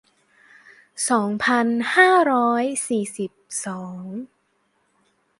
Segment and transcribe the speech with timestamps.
[1.09, 3.31] สองพันห้าร้อยสี่สิบ
[3.65, 4.05] สอง